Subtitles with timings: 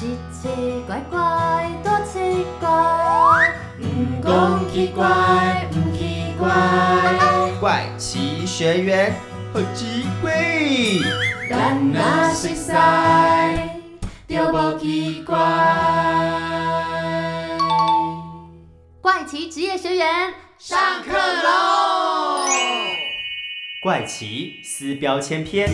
[0.00, 0.48] 奇奇
[0.86, 3.84] 怪怪，多奇怪，唔
[4.24, 6.48] 讲奇怪，唔奇怪，
[7.60, 9.14] 怪奇学员
[9.52, 10.32] 好奇怪，
[11.50, 12.72] 但若熟悉
[14.26, 15.36] 就无奇怪。
[19.02, 22.46] 怪奇职业学员上课喽！
[23.82, 25.68] 怪奇撕标签篇。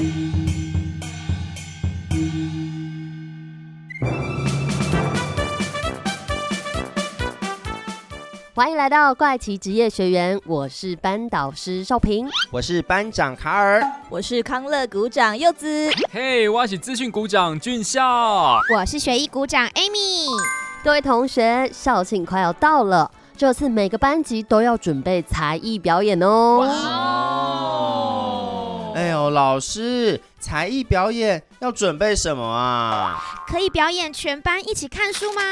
[8.56, 12.26] 欢迎来到怪奇职业学员，我是班导师少平。
[12.50, 18.58] 我是班长卡尔，我是康乐股长柚子，嘿，我是资讯股长俊孝。
[18.74, 20.26] 我是学艺股长 Amy。
[20.82, 28.15] 各位同学，校庆快要到了，这次每个班级都要准备才艺表演哦。
[29.30, 33.22] 老师，才艺表演要准备什么啊？
[33.46, 35.42] 可以表演全班一起看书吗？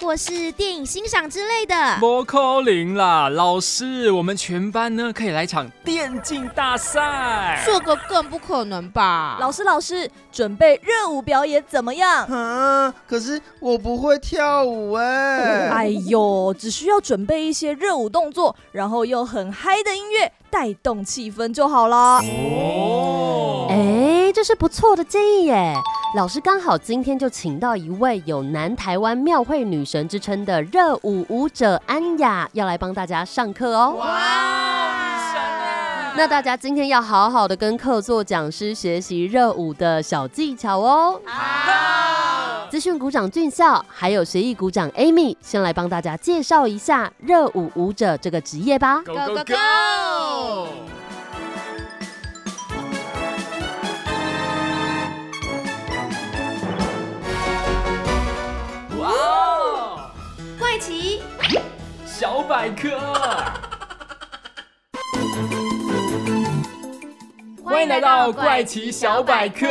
[0.00, 1.96] 或是电影欣赏之类的？
[1.98, 7.62] 莫扣零啦，老师，我们全班呢可以来场电竞大赛。
[7.64, 9.38] 这个更不可能吧？
[9.40, 12.24] 老师老师，准备热舞表演怎么样？
[12.26, 15.68] 啊，可是我不会跳舞哎。
[15.70, 22.18] 哎呦，只需要准备一些热舞动作，然后用很嗨的音乐带动气氛就好了。
[22.18, 22.93] 哦，哎，
[24.34, 25.72] 这是不错的建议耶！
[26.16, 33.94] 老师刚好今天就请到一位有南台湾庙会女神之称的热舞舞者安雅，要来帮大家上课哦。
[33.96, 34.06] 哇，
[35.32, 36.14] 神啊！
[36.16, 41.20] 那大家今天要好好的跟客座讲师学习热舞的小技巧哦。
[41.24, 49.00] 好，资讯股长俊孝，还有学艺股长 Amy，先来帮大家介绍一下热舞舞者这个职业吧。
[49.06, 50.93] Go Go Go！
[62.24, 62.88] 小百科。
[67.64, 69.66] 欢迎来到怪奇小百科！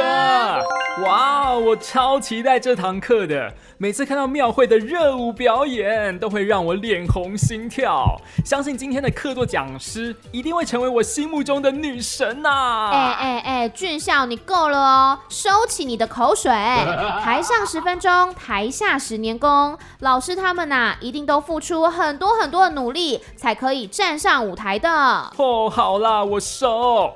[1.03, 3.53] 哇，我超期待这堂课的。
[3.77, 8.15] 每次看到庙会的热舞表演，都会让我脸红心跳。
[8.43, 16.51] 相信今天的客座讲师一定会成为我心目中的女神呐、哎哎哎，俊孝，你够了哦，收起你的口水。
[16.51, 19.77] 台上十分钟，台下十年功。
[19.99, 24.89] 老师他们呐、一定都付出很多很多的努力，才可以站上舞台的。
[25.37, 27.13] 哦，好啦，我熟。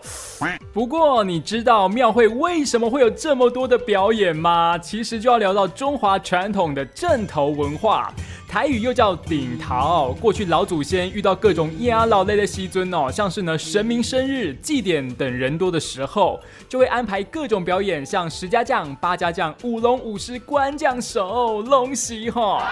[0.74, 4.78] 不过你知道庙会为什么会有这么多的表演吗？
[4.78, 8.14] 其实就要聊到中华传统的正头文化，
[8.58, 10.12] 台语又叫顶桃。
[10.20, 22.68] 过去老祖先遇到各种压老类的西尊哦，像是呢神明生日、祭典等人多的时候，就会安排各种表演，像十家将、八家将、舞龙舞狮、官将手、龙席哈。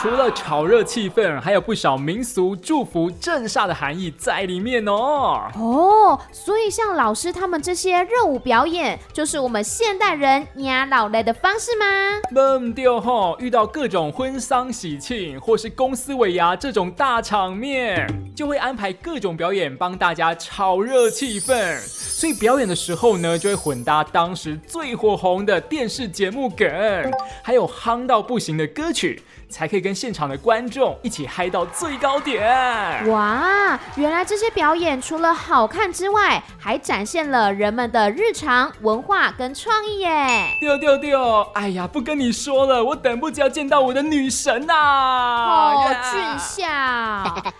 [0.00, 5.50] 除了炒热气氛，还有不少民俗祝福镇煞的含义在里面哦。
[5.54, 11.84] 哦，所以像老师他们这些热舞表演，就是我们现代人压老类的方式吗？
[12.30, 21.78] 闷丢吼，遇到各种婚丧喜庆或是公司尾牙这种大场面，就会安排各种表演帮大家炒热气氛。
[21.80, 26.66] 所以表演的时候呢，就会混搭当时最火红的电视节目梗，
[27.42, 32.44] 还有夯到不行的歌曲，才可以跟现场的观众一起嗨到最高点。
[33.08, 40.48] 哇，原来这些表演除了好看之外，还展现了人们的日常文化跟创意耶。
[40.60, 41.42] 丢丢丢！
[41.54, 46.66] 哎呀，不跟你说了，我等不及要见到我的女神呐、哦，呀俊孝。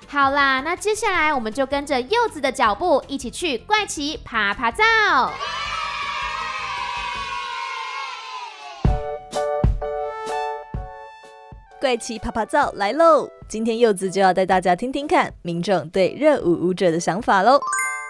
[0.08, 4.84] 好啦，那接下来我们就跟着柚子的脚步，一起去怪奇爬爬照。
[11.78, 13.28] 怪奇啪啪照来喽！
[13.48, 17.60] 今天柚子就要带大家听听看民众对热舞舞者的想法喽。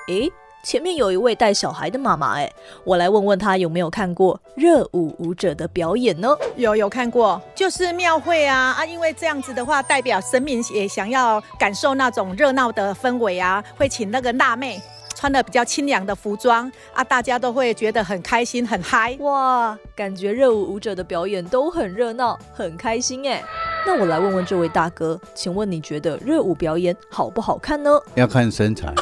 [0.07, 0.31] 诶，
[0.65, 2.53] 前面有一位带小孩的妈妈，诶，
[2.85, 6.29] 我来问问她有没有看过热舞舞者的表演呢？
[6.55, 14.81] 有有看过，就是庙会啊啊，因为这样子的话，代表神明也想要感受那种热闹的氛围啊，会请那个辣妹
[15.17, 19.17] 穿的比较清凉的服装啊，大家都会觉得很开心很嗨。
[19.21, 23.43] 哇，感觉热舞舞者的表演都很热闹，很开心哎。
[23.87, 27.91] 那我来问问这位大哥，请问你觉得热舞表演好不好看呢？
[28.15, 28.93] 要看身材，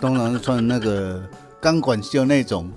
[0.00, 1.20] 当然是穿那个
[1.60, 2.70] 钢管袖那种，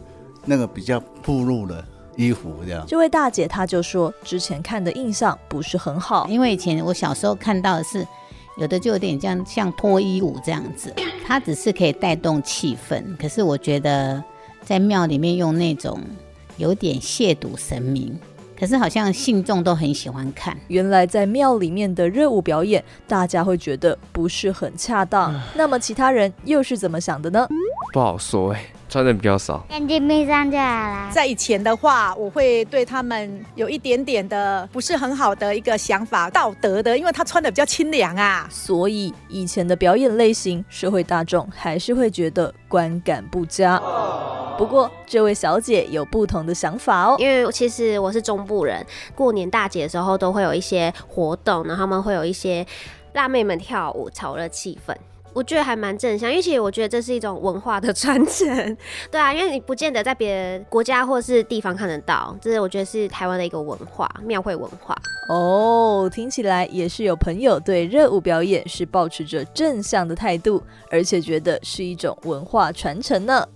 [0.44, 1.86] 那个比较暴露的
[2.16, 2.84] 衣服这样。
[2.88, 8.08] 这位大姐她就说，之前看的印象不是很好，因为以前我小时候看到的是，
[8.58, 10.94] 有的就有点像像脱衣舞这样子，
[11.26, 13.04] 它只是可以带动气氛。
[13.18, 14.24] 可是我觉得
[14.62, 16.00] 在庙里面用那种
[16.58, 18.20] 有点亵渎神明，
[18.60, 20.56] 可是好像信众都很喜欢看。
[20.68, 25.34] 原来在庙里面的热舞表演，大家会觉得不是很恰当。
[25.56, 27.48] 那么其他人又是怎么想的呢？
[27.94, 29.66] 不好说哎，穿的比较少。
[29.70, 31.10] 眼睛闭上就好了。
[31.10, 38.46] 在以前的话，我会对他们有一点点的不是很好的一个想法，道德的，因为他穿的比较清凉啊。
[38.52, 43.82] 所以以前的表演类型，社会大众还是会觉得观感不佳。
[44.58, 48.86] 不过这位小姐有不同的想法哦，因为其实我是中部人，
[49.16, 52.68] 过年大节的时候都会有一些活动，然后他们会有一些
[53.14, 54.94] 辣妹们跳舞，炒热气氛。
[55.34, 58.78] 我觉得还蛮正向，因为其实我觉得这是一种文化的传承，
[59.10, 64.98] 对啊，因为你不见得在别的国家或是地方看得到，这是我觉得是台湾的一个文化，庙会文化。
[65.30, 73.48] 哦，听起来也是有朋友对热舞表演是保持着正向的态度，而且觉得是一种文化传承呢。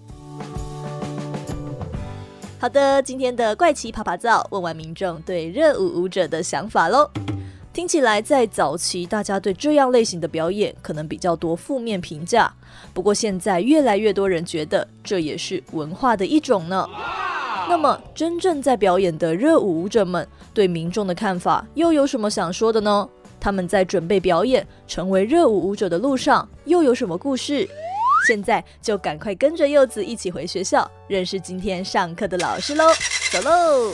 [2.58, 7.12] 好的，今天的怪奇爬爬灶问完民众对热舞舞者的想法喽。
[7.76, 12.50] 听起来在早期，大家对这样类型的表演可能比较多负面评价。
[12.94, 16.88] 不过现在越来越多人觉得这也是文化的一种呢。
[17.68, 23.10] 那么真正在表演的热舞舞者们对民众的看法又有什么想说的呢？
[23.42, 27.68] 他们在准备表演成为热舞舞者的路上又有什么故事？
[28.26, 32.86] 现在就赶快跟着柚子一起回学校，认识今天上课的老师喽！
[33.34, 33.92] 走喽！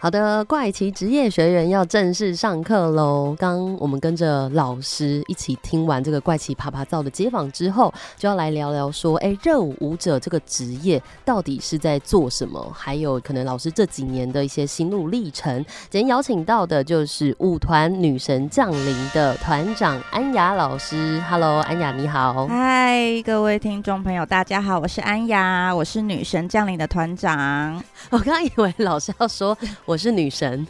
[0.00, 3.34] 好的，怪奇职业学员要正式上课喽！
[3.36, 12.72] 刚我们跟着老师一起听完这个怪奇爬爬灶的街访之后，就要来聊聊说，哎，热舞舞者这个职业到底是在做什么？
[12.72, 15.52] 还有可能老师这几年的一些心路历程。
[15.90, 21.20] 今天邀请到的就是舞团女神降临的团长安雅老师。
[21.28, 22.46] Hello，安雅你好。
[22.46, 27.82] 嗨，各位听众朋友，大家好，我是安雅，我是女神降临的团长。
[28.10, 29.58] 我刚刚以为老师要说。
[29.88, 30.66] 我是女神，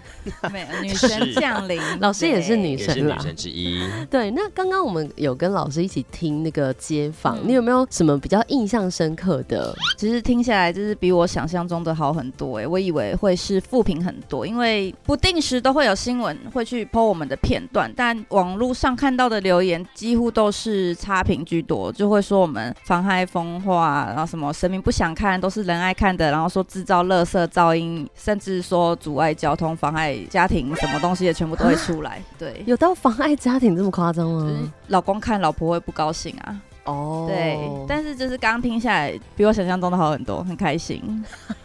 [0.52, 3.84] 没有 女神降临，老师也是女神啦，女神之一。
[4.08, 9.74] 对，那刚刚我们有跟老师一起听那个街访，你有没有什么比较印象深刻的？
[9.96, 28.96] 其实听下来就是比我想象中的好很多哎，我以为会是负评很多，因为不定时都会有新闻会去剖我们的片段，但网络上看到的留言几乎都是差评居多，就会说我们妨害风化，然后什么神明不想看，都是人爱看的，然后说制造垃圾噪音，甚至说。
[29.08, 32.22] 阻碍交通、妨碍家庭，什么东西也全部都会出来。
[32.38, 34.70] 对，有到妨碍家庭这么夸张吗？
[34.88, 36.60] 老公看老婆会不高兴啊。
[36.84, 37.58] 哦，对，
[37.88, 41.24] 但是就是刚刚听下来，比我想象中的好很多，很开心。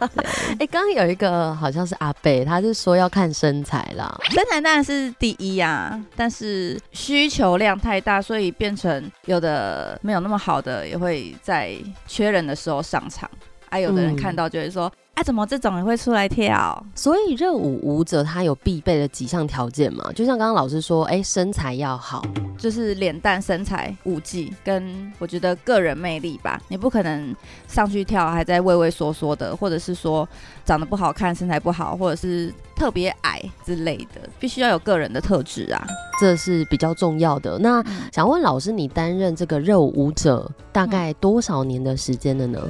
[0.58, 11.74] 哎，刚刚有一个好像是阿贝，他是说要看身材啦，身材当然是第一呀，但是需求量太大，所以变成有的没有那么好的，也会在
[12.06, 13.28] 缺人的时候上场。
[13.68, 14.90] 还有的人看到就会说。
[15.14, 16.84] 啊，怎么这种也会出来跳？
[16.92, 20.10] 所以热舞舞者他有必备的几项条件嘛？
[20.12, 22.20] 就像刚刚老师说，哎，身材要好，
[22.58, 26.60] 就是脸蛋、身材、舞技，跟我觉得个人魅力吧。
[26.66, 27.34] 你不可能
[27.68, 30.28] 上去跳还在畏畏缩缩的，或者是说
[30.64, 35.86] 长得不好看、身材不好，或者是特别矮之类的，必须要有个人的特质啊，
[36.20, 37.58] 这是比较重要的。
[37.58, 37.82] 那
[38.12, 42.60] 想问老师，你担任这个热舞舞者大概多少年的时间了呢？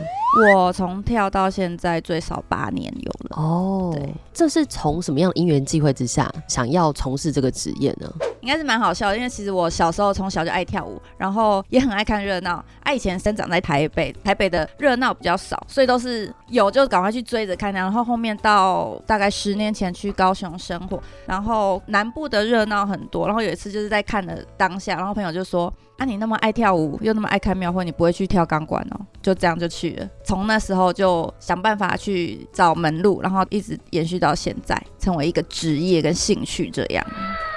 [0.55, 3.91] 我从跳到现在最少八年有了哦。
[3.93, 8.13] 对，这是从什么样的因缘际会之下想要从事这个职业呢？
[8.45, 12.63] 应该是蛮好笑，因为其实我小时候从小就爱跳舞，然后也很爱看热闹。
[12.83, 17.73] 爱以前生长在台北，台北的热闹比较少，所以都是有就赶快去追着看。
[17.73, 23.27] 然后后面到大概十年前去高雄生活，然后南部的热闹很多。
[23.27, 25.73] 然后有一次就是在看的当下，然后朋友就说。
[25.97, 29.01] 啊，你那么爱跳舞，又那么爱看庙会，你不会去跳钢管哦？
[29.23, 30.09] 就这样就去了。
[30.25, 37.07] 从那时候就想办法去找门路，然后一直延续到现在，成为一个职业跟兴趣这样。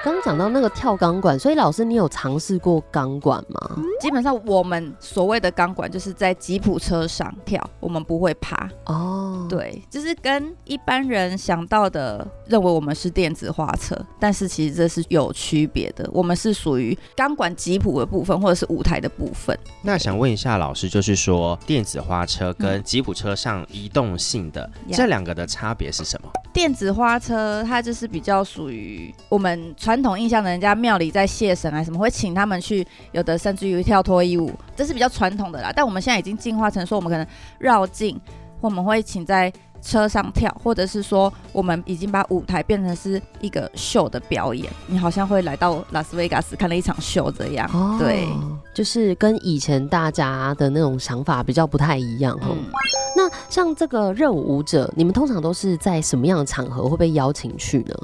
[0.04, 3.76] 刚讲到那个跳钢管，所以老师你有尝试过钢管吗？
[4.00, 8.70] 基本上我们所谓的钢管就是在吉普车上跳，我们不会爬。
[8.86, 16.08] 哦，对，就是跟一般人想到的认为我们是电子花车，但是其实这是有区别的。
[16.12, 19.58] 我们是属于钢管吉普的部分，或者是舞台的部分。
[19.82, 26.30] 那想问一下老师，就是说电子花车跟吉普车上移动性的这两个的差别是什么？
[26.52, 29.72] 电子花车呃，他就是比较属于我们。
[29.76, 35.72] 传统印象的人家庙里在谢神啊什么，会请他们去，有的甚至于跳脱衣舞，这是比较传统的啦。
[35.74, 37.24] 但我们现在已经进化成说，我们可能
[37.58, 38.20] 绕境，
[38.60, 47.68] 我们会请在车上跳，或者是说我们已经把舞台变成是一个秀的表演，你好像会来到拉斯维加斯看了一场秀这样。
[47.72, 48.26] 哦对，
[48.74, 52.48] 就是跟以前大家的那种想法比较不太一样哦。
[52.50, 52.64] 嗯，
[53.16, 57.94] 那像这个热舞舞者，你们通常都是在什么样的场合会被邀请去呢？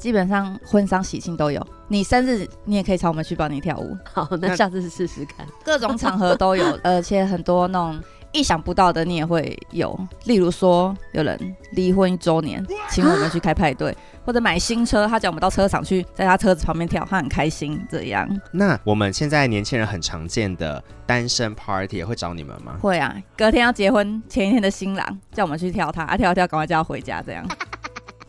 [0.00, 1.64] 基本上婚丧喜庆都有。
[1.86, 5.46] 你生日你也可以找我们去帮你跳舞， 好，那那下次试试看。
[5.64, 8.00] 各种场合都有， 而且很多那种。
[8.32, 11.36] 意想不到的你也会有，例如说有人
[11.72, 13.92] 离婚一周年，请我们去开派对，
[14.24, 17.84] 或者买新车，他叫我们到车厂去，在他车子旁边跳，他很开心。
[17.90, 22.76] 这样那我们现在年轻人很常见的单身 party 也会找你们吗？
[22.80, 27.44] 会啊，隔天要结婚前一天的新郎叫我们去跳他，啊跳一跳，赶快叫他回家，这样。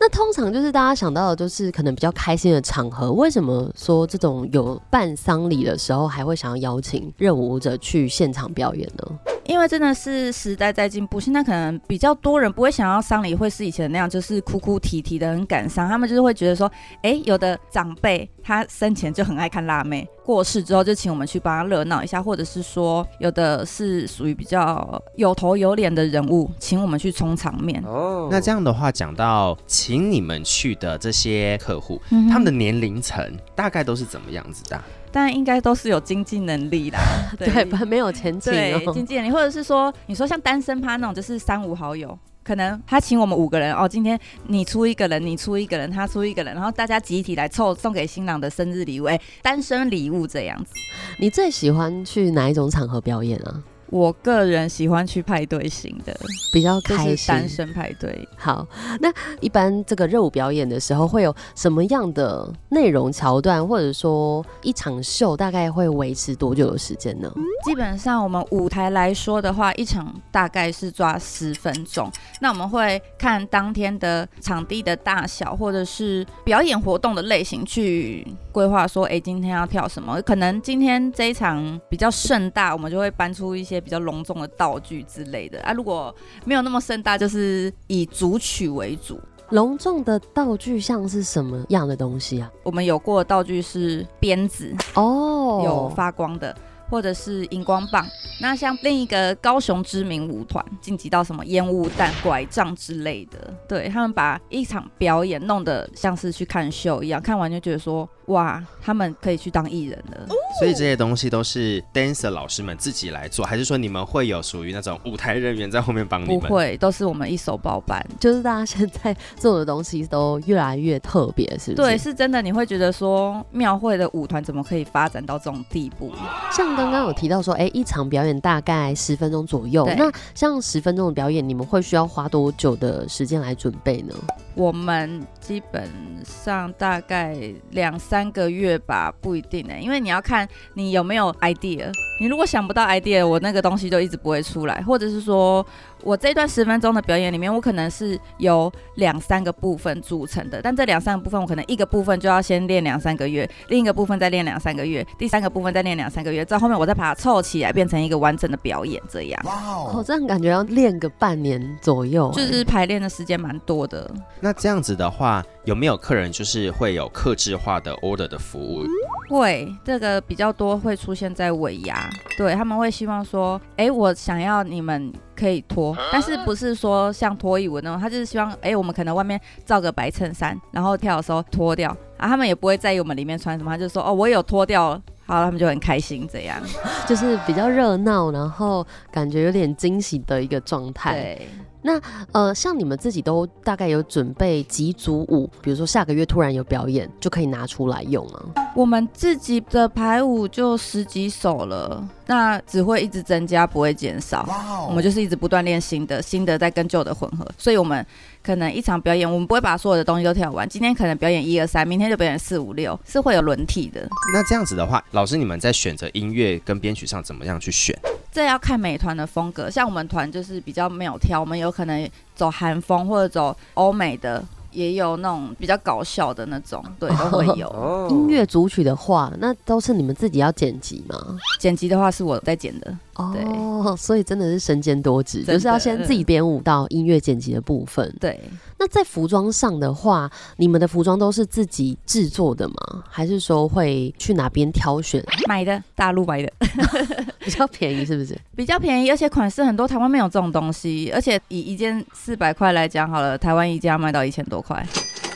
[0.04, 3.12] 那通常就是大家想到的，就是可能比较开心的场合。
[3.12, 9.06] 为什么说这种有办丧礼的时候，还会想要邀请热舞者去现场表演呢？
[9.44, 16.70] 因为真的是时代在进步，现在可能比较多人不会想要丧礼会是以前那样，就是哭哭啼啼的很感伤，他们就是会觉得说，
[17.02, 27.82] 哎，有的长辈他生前就很爱看辣妹，过世之后就请我们去帮他热闹一下，或者是说有的是属于比较有头有脸的人物，请我们去充场面。
[27.84, 34.84] 哦那这样的话，讲到请你们去的这些客户，嗯他们的年龄层大概都是怎么样子的啊？
[35.12, 36.98] 但应该都是有经济能力啦，
[37.38, 50.72] 对，吧没有前景对，经济能力，或者是说，你说像单身趴那种，就是三五好友，可能他请我们五个人哦，今天你出一个人，你出一个人，他出一个人，然后大家集体来凑送给新郎的生日礼物，哎，单身礼物这样子。
[51.18, 53.62] 你最喜欢去哪一种场合表演啊？
[53.92, 56.18] 我个人喜欢去派对型的，
[56.50, 57.26] 比较就是开心。
[57.28, 58.26] 单身派对。
[58.38, 58.66] 好，
[59.00, 67.30] 那一般这个热舞表演的时候，会有什么样的内容桥段，或者说一场秀大概会维持多久的时间呢？
[67.66, 72.10] 基本上我们舞台来说的话，一场大概是抓十分钟。
[72.40, 80.20] 那我们会看当天的场地的大小，或者是表演活动的类型去规划说，哎，今天要跳什么？
[80.22, 85.72] 可能今天这一场比较盛大，我们就会搬出一些比较隆重的道具之类的啊。
[85.72, 89.20] 如果没有那么盛大，就是以主曲为主。
[89.50, 92.50] 隆重的道具像是什么样的东西啊？
[92.62, 96.56] 我们有过的道具是鞭子，哦，有发光的，
[96.88, 98.06] 或者是荧光棒。
[98.40, 110.26] 那像另一个高雄知名舞团晋级到什么烟雾弹、拐杖之类的，对他们把一场表演弄得像是去看秀一样，看完就觉得说哇，他们可以去当艺人了。
[110.58, 116.40] 所以这些东西都是 dancer 老师们自己来做，还是说你们会有属于那种舞台人员在后面帮你们？
[116.40, 118.04] 不会，都是我们一手包办。
[118.20, 121.74] 就是大家现在做的东西都越来越特别，是不是？
[121.74, 126.12] 对，是真的，你会觉得说庙会的舞团怎么可以发展到这种地步？
[126.52, 129.88] 像刚刚有提到说，哎、一场表演大概十分钟左右。
[129.96, 134.14] 那像十分钟的表演，你们会需要花多久的时间来准备呢？
[134.54, 135.88] 我们基本
[136.24, 137.36] 上大概
[137.70, 141.90] 两三个月吧，不一定呢、因为你要看你有没有 idea。
[142.20, 145.66] 你如果想不到 idea，我那个东西就一直不会出来，或者是说
[146.02, 164.10] 我这段十分钟的表演里面，我可能是由两三个部分组成的，但这两三个部分，我可能一个部分就要先练两三个月，另一个部分再练两三个月，第三个部分再练两三个月，到后面我再把它凑起来，变成一个完整的表演，这样哦，这样感觉要练个半年左右、哎就是排练的时间蛮多的。
[164.40, 168.84] 那这样子的话，有没有客人就是会有克制化的 order 的服务？
[169.28, 184.90] 会，这个比较多会出现在尾牙，对他们会希望说，哎，我想要你们可以脱，但是不是说像脱衣舞那种，他就是希望，哎，我们可能外面罩个白衬衫，然后跳的时候脱掉，啊，他们也不会在意我们里面穿什么，他就说，哦，我有脱掉，
[185.26, 186.62] 好，他们就很开心这样。
[187.08, 191.12] 就是比较热闹，然后感觉有点惊喜的一个状态。
[191.12, 191.48] 对，
[191.82, 192.00] 那
[192.32, 198.42] 呃，像你们自己都大概有准备几组舞，比如说下个月突然有表演，就可以拿出来用啊。
[198.74, 204.48] 我们自己的排舞就十几首了，那只会一直增加，不会减少。
[204.88, 208.04] 我们就是一直不断练新的，新的在跟旧的混合，所以我们
[208.42, 210.66] 可能一场表演，我们不会把所有的东西都跳完。
[210.66, 214.08] 今天可能表演一二三，明天就表演四五六，是会有轮替的。
[214.32, 217.94] 那这样子的话，老师你们在选择音乐跟编曲上怎么样去选？
[218.30, 227.66] 这要看美团的风格，像我们团就是比较没有挑，我们有可能走韩风或者走欧美的，也有那种比较搞笑的那种，对， 都会有。
[227.68, 231.16] 哦音乐组曲的话，那都是你们自己要剪辑吗？
[231.58, 238.14] 剪辑的话是我在剪的，哦，所以真的是身兼多职，就是要先自己编舞到音乐剪辑的部分。
[238.20, 238.38] 对，
[238.82, 242.74] 那在服装上的话，你们的服装都是自己制作的吗？
[243.08, 245.24] 还是说会去哪边挑选？
[245.46, 246.52] 买的，大陆买的，
[247.38, 248.36] 比较便宜是不是？
[248.56, 251.12] 比较便宜，而且款式很多，台湾没有这种东西。
[251.14, 254.84] 而且以一件四百块来讲好了，台湾一件要卖到一千多块。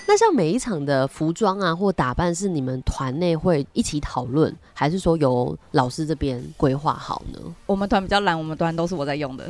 [0.09, 7.41] 那像每一场的服装啊或打扮，是你们团内会一起讨论，还是说由老师这边规划好呢？
[7.67, 9.45] 我们团比较懒，我们团都是我在用的，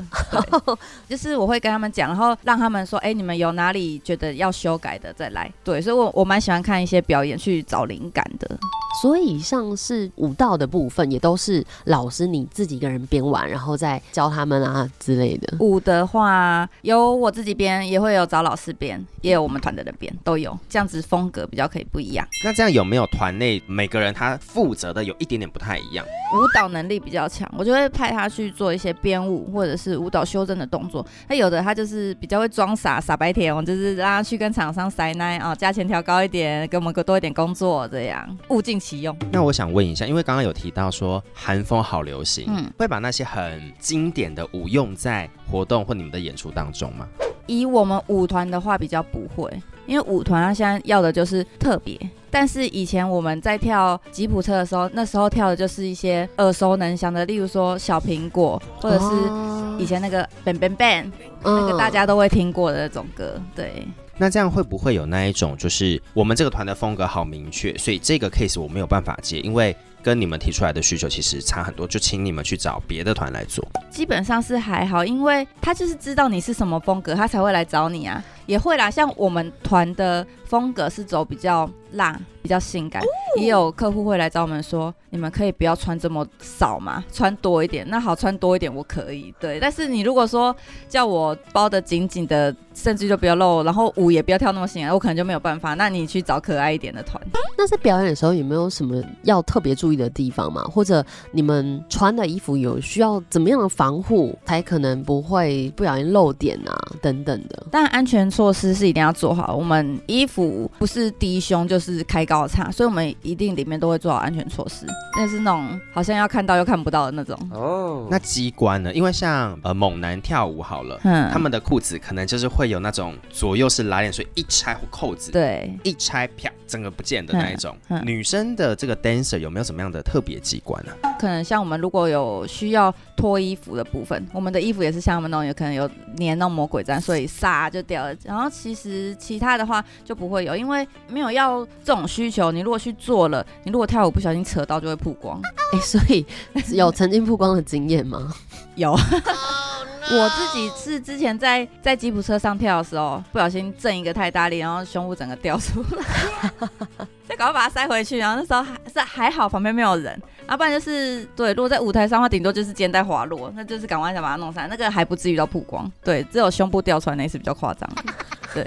[1.08, 5.52] 就是我会跟他们讲，然后让他们说，哎、你们有哪里觉得要修改的再来。
[5.62, 8.58] 对，所以我我蛮喜欢看一些表演去找灵感的。
[9.02, 15.58] 所以像是舞蹈的部分，也都是老师你自己一个人编完，然后再教他们啊之类的。
[15.60, 20.45] 舞的话，有我自己编，也会有找老师编，也有我们团的人编，都有。
[20.68, 22.26] 这样子风格比较可以不一样。
[22.44, 26.04] 那这样有没有团内每个人他负责的有一点点不太一样？
[26.34, 31.06] 舞蹈能力比较强，我就会派他去做一些编舞或者是舞蹈修正的动作。
[31.28, 39.16] 那有的他就是比较会装傻傻白甜，我就是让他去跟厂商塞奶啊，价钱调高一点，给我们多一点工作，这样物尽其用。
[39.30, 47.06] 那我想问一下，因为刚刚有提到说韩风好流行，嗯会把那些很经典的舞用在活动或你们的演出当中吗？
[47.46, 49.48] 以我们舞团的话，比较不会，
[49.86, 51.98] 因为舞团它现在要的就是特别。
[52.28, 61.10] 但是以前我们在跳吉普车的时候，那时候跳的就是一些耳熟能详的，例如说小苹果，或者是哦以前那个 Bang Bang Bang，、
[61.42, 63.40] 那个大家都会听过的那种歌。
[63.54, 63.86] 对，
[64.18, 73.66] 那这样会不会有那一种，就是我们这个团的风格好明确，所以这个 case 我没有办法接，因为跟你们提出来的需求其实差很多，就请你们去找别的团来做。
[73.90, 78.22] 基本上是还好，因为他就是知道你是什么风格，他才会来找你啊。
[78.46, 83.02] 也会啦，像我们团的风格是走比较辣、比较性感，
[83.40, 87.84] 也有客户会来找我们说，你们可以不要穿这么少嘛，穿多一点。
[87.88, 89.58] 那好，穿多一点我可以，对。
[89.60, 90.54] 但是你如果说
[90.88, 95.74] 叫我包的紧紧的，甚至就不要露，然后舞也不要跳那么性感，我可能就没有办法。
[95.74, 97.20] 那你去找可爱一点的团。
[97.56, 100.62] 那在表演的时候有没有什么要特别注意的地方吗？
[100.64, 107.66] 或者你们穿的衣服有需要怎么样的防护，才可能不会不小心漏点啊等等的？
[107.70, 109.56] 当然，安全措施是一定要做好。
[109.56, 114.84] 我们衣服不是低胸就是开高叉，所以我们一定里面都会做好安全措施。
[115.16, 117.34] 那是那种好像要看到又看不到的那种。
[117.50, 118.92] 哦，那机关呢？
[118.92, 127.74] 因为像呃猛男跳舞好了，嗯他们的裤子可能就是会有那种左右是拉链，所以一拆扣子，对，一拆啪整个不见的那一种。
[127.88, 138.14] 嗯嗯女生的这个 dancer 有没有什么样的特别机关呢、可能像我们如果有需要脱衣服的部分，我们的衣服也是像他们那种有可能有粘那种魔鬼毡，所以撒就掉了。
[138.26, 142.50] 然后其实其他的话就不会有，因为没有要这种需求。
[142.50, 145.40] 你如果去做了，你如果跳舞不小心扯到就会曝光。
[145.72, 146.24] 哎、所以
[146.72, 148.32] 有曾经曝光的经验吗？
[148.76, 148.96] 有。
[150.08, 156.50] 我自己是之前在在吉普车上跳的时候，不小心震一个太大力，然后胸部整个掉出来，
[157.28, 158.18] 再赶快把它塞回去。
[158.18, 165.90] 然后那时候还是还好，旁边没有人，要、不然就是对，如果在舞台上的话，顶多就是肩带滑落，那就是赶快想把它弄上来，那个还不至于到曝光。
[166.04, 167.88] 对，只有胸部掉出来那一次比较夸张。
[168.54, 168.64] 对，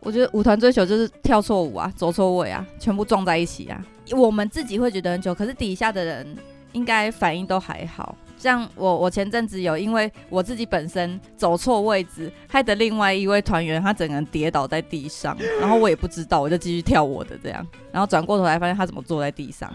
[0.00, 3.78] 我觉得舞团追求就是跳错舞啊，走错位啊，全部撞在一起啊。
[4.12, 6.36] 我们自己会觉得很久，可是底下的人
[6.72, 8.16] 应该反应都还好。
[8.38, 19.70] 像我，我前阵子有因为我自己本身走错位置，害得另外一位团员他整个人跌倒在地上，然后我也不知道，我就继续跳我的这样，然后转过头来发现他怎么坐在地上。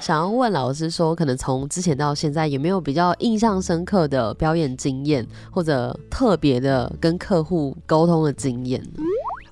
[0.00, 8.82] 想要问老师说，可能从之前到现在有没有比较印象深刻的表演经验，或者特别的跟客户沟通的经验？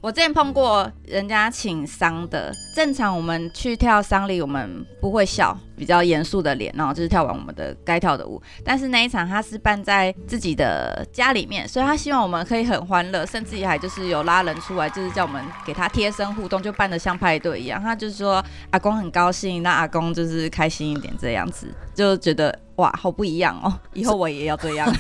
[0.01, 8.41] 我之前碰过人家请丧的，正常我们去跳丧礼，我们不会笑，比较严肃的脸，然后就是跳完我们的该跳的舞。
[8.65, 17.81] 但是那一场他是办在自己的家里面，所以他希望我们可以很欢乐，甚至也还就是有拉人出来，就是叫我们给他贴身互动，就办的像派对一样。
[17.83, 24.93] 他就是说阿公很高兴，那阿公就是开心一点这样子，就觉得哇好不一样哦， 以后我也要这样。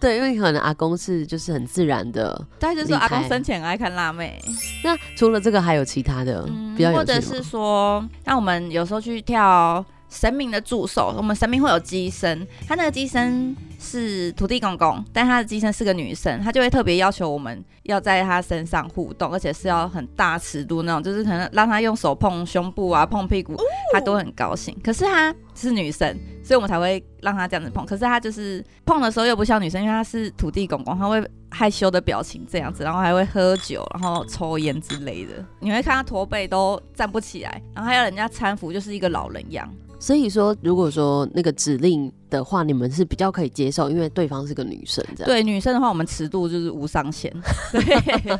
[0.00, 4.40] 对，因为可能阿公是就是很自然的， 大家就是说阿公生前爱看辣妹。
[4.84, 23.54] 那除了这个，还有其他的嗯比较有或者是说，那我们有时候去跳要神明的助手，我们神明会有机身，他那个机身是土地公公，但他的机身是个女生，他就会特别要求我们要在他身上互动，而且是要很大尺度那种，就是可能让他用手碰胸部啊、碰屁股，
[23.92, 24.76] 他都很高兴。
[24.82, 27.84] 可是他是女生，所以我们才会让他这样子碰。
[27.84, 35.44] 可是他就是碰的时候又不像女生，因为他是土地公公，他会害羞的表情这样子，然后还会喝酒，然后抽烟之类的。
[35.60, 39.68] 你会看他驼背都站不起来，然后还要人家搀扶，就是一个老人样。
[40.00, 45.26] 所以说，如果说那个指令的话，你们是比较可以接受，因为对方是个女生，这样。
[45.26, 47.32] 对女生的话，我们尺度就是无上限。
[47.72, 48.38] 对，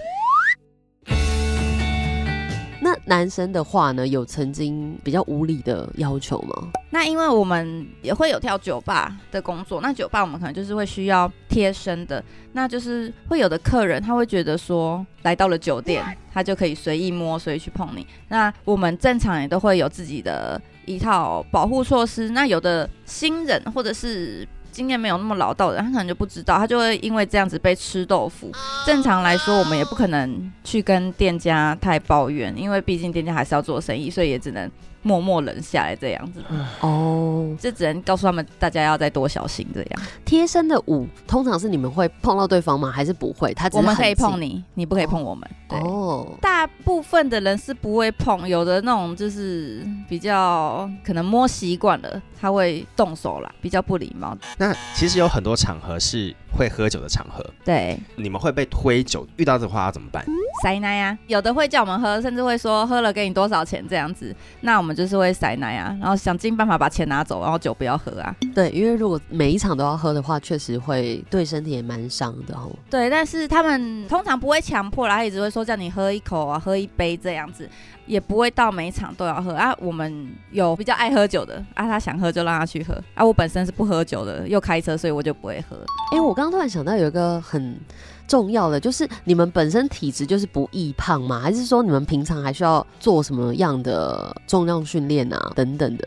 [2.81, 6.68] 那男生的话呢，有曾经比较无理的要求吗？
[6.90, 18.07] 那因为我们也会有跳酒吧的工作，那酒吧我们可能就是会需要贴身的，那就是会有的客人他会觉得说，来到了酒店，他就可以随意摸、随意去碰你。
[18.29, 22.31] 那我们正常也都会有自己的一套保护措施。
[22.31, 28.51] 那有的新人或者是经验没有那么老道的人，他可能就不知道，他就会因为这样子被吃豆腐。
[28.87, 34.70] 正常来说，我们也不可能去跟店家太抱怨，因为毕竟店家还是要做生意，所以也只能。
[35.02, 36.42] 默默忍下来这样子
[36.80, 40.02] 哦，这只能告诉他们大家要再多小心这样。
[40.24, 42.90] 贴身的舞通常是你们会碰到对方吗？
[42.90, 43.54] 还是不会？
[43.54, 45.48] 他我们可以碰你，你不可以碰我们。
[45.68, 54.37] 哦，大部分的人是不会碰，有的那种就是比较可能摸习惯了，他会动手啦，比较不礼貌。
[54.56, 60.24] 那其实有很多场合是会喝酒的场合，对，你们会被推酒，遇到这话要怎么办？
[60.62, 64.34] 塞奶啊，有的会叫我们喝，甚至会说喝了给你多少钱这样子。
[64.62, 68.34] 那我们就是会塞奶啊，然后想尽办法把钱拿走，然后酒不要喝啊。
[68.54, 72.74] 对，因为如果每一场都要喝的话，确实会对身体也蛮伤的哦。
[72.90, 77.68] 对，但是他们通常不会强迫啦，他一直会说叫你喝一口啊，喝一杯这样子，
[78.09, 79.73] 也不会到每一场都要喝啊。
[79.79, 83.25] 我们有比较爱喝酒的啊，他想喝就让他去喝啊。
[83.25, 85.77] 我本身是不喝酒的，又开车，所以我就不会喝。
[86.12, 87.79] 哎，我刚刚突然想到有一个很。
[88.28, 91.40] 重要的就是你们本身体质就是不易胖吗？
[91.40, 96.06] 还是说你们平常还需要做什么样的重量训练啊等等的？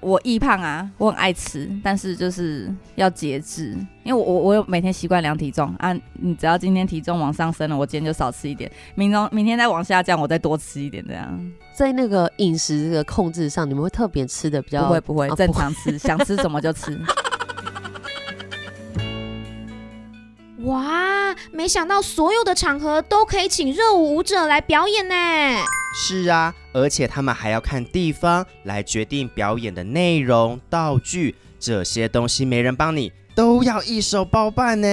[0.00, 5.94] 我易胖啊，我很爱吃，但是就是要节制，因为我我我有每天习惯量体重啊。
[6.14, 11.52] 你只要今天体重往上升了，我今天就少吃一点；明中明天再往下降，我再多吃一点，这样。
[11.74, 16.98] 在那个饮食的控制上，你们会特别吃的比较不会不会正常吃，想吃什么就吃。
[20.64, 25.14] 哇，没想到所有的场合都可以请热舞舞者来表演呢。
[25.94, 34.88] 是啊，而且他们还要看地方来决定表演的内容、道具这些东西，没人帮你，都要一手包办呢。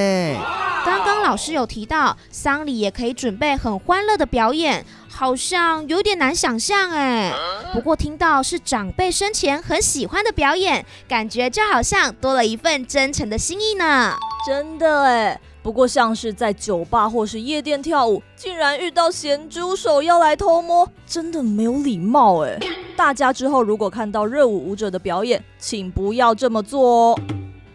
[0.86, 7.34] 刚刚老师有提到，丧礼也可以准备很欢乐的表演，好像有点难想象哎。
[7.73, 14.15] 不过听到是长辈生前很喜欢的表演，感觉就好像多了一份真诚的心意呢。
[14.47, 15.41] 真的哎。
[15.67, 22.58] 不过，像是在酒吧或是夜店跳舞，竟然遇到咸猪手要来偷摸，真的没有礼貌哎！
[22.95, 27.19] 大家之后如果看到热舞舞者的表演，请不要这么做哦。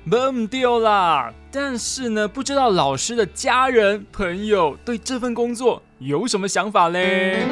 [0.09, 1.31] 懵掉啦！
[1.53, 7.45] 但是呢，不知道老师的家人朋友对这份工作有什么想法嘞？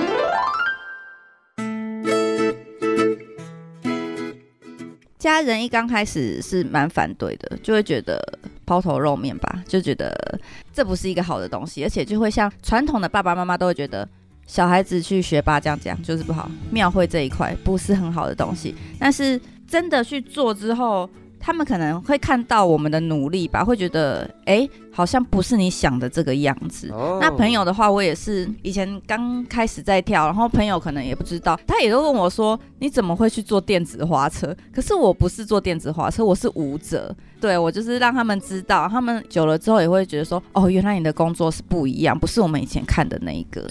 [5.21, 8.21] 家人一刚开始是蛮反对的，就会觉得
[8.67, 10.41] 抛头露面吧，就觉得
[10.73, 14.09] 这不是一个好的东西，而且就会像传统的爸爸妈妈都会觉得
[14.47, 18.75] 小孩子去学霸这样讲就是不好，庙会这一块不是很好的东西。
[18.99, 24.69] 但是真的去做之后，他们可能会看到我们的努力吧，会觉得哎。
[24.93, 26.89] 好像不是你想的这个样子。
[27.21, 37.15] 那朋友的话，我也是以前刚开始在跳，然后朋友可能也不知道，他也都问我说：“你怎么会去做电子花车？”可是我不是做电子花车，我是舞者。
[37.41, 43.67] 对我就是让他们知道，他们久了之后也会觉得说：“哦，原来你的工作是不一样，不是我们以前看的那一个。”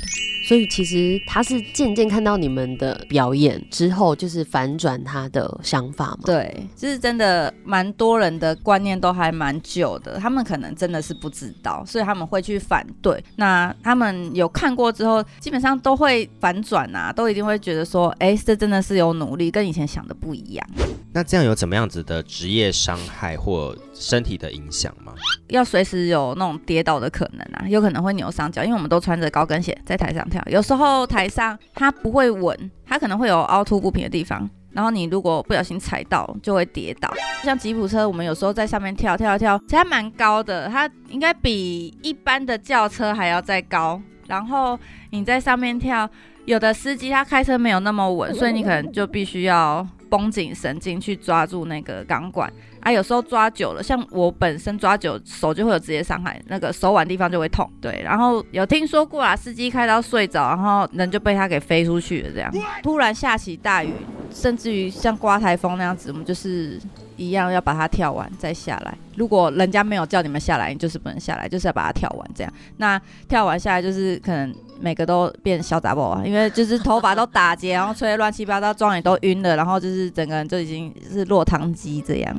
[0.47, 6.19] 所以其实他是渐渐看到你们的表演之后，就是反转他的想法嘛。
[6.25, 11.09] 对，就是真的蛮多人的观念都还蛮旧的，他们可能真的是。
[11.19, 13.23] 是不知道，所以他们会去反对。
[13.35, 20.67] 那他们有看过之后，基本上都会反转啊，都一定会觉得说，哎，这真的是有努力，跟以前想的不一样。
[21.11, 25.13] 那这样有怎么样子的职业伤害或身体的影响吗？
[25.47, 34.49] 要随时有那种跌倒的可能啊，有可能会扭伤脚，因为我们都穿着高跟鞋在台上跳，有时候台上它不会稳，它可能会有凹凸不平的地方。
[34.71, 37.11] 然后你如果不小心踩到，就会跌倒。
[37.43, 44.01] 像吉普车，我们有时候在上面跳跳跳，其实蛮高的，它应该比一般的轿车还要再高。
[44.27, 44.79] 然后
[45.09, 46.07] 你在上面跳，
[46.45, 52.51] 有的司机他开车没有那么稳，所以你可能就必须要绷紧神经去抓住那个钢管。
[52.81, 57.69] 啊，有时候抓久了，像我本身抓久手就会有直接伤害，那个手腕地方就会痛。
[57.81, 62.51] 对，然后有听说过啊，司机开到睡着，然后人就被他给飞出去了，这样。
[62.81, 63.93] 突然下起大雨，
[64.31, 66.79] 甚至于像刮台风那样子，我们就是
[67.17, 68.97] 一样要把它跳完再下来。
[69.15, 72.53] 如果人家没有叫你们下来，你就是不能下来，就是要把它跳完这样。
[72.77, 82.35] 那跳完下来就是可能每个都变小杂宝啊，因为就是头发都打结，然后吹得乱七八糟，妆也都晕了，然后就是整个人就已经是落汤鸡这样。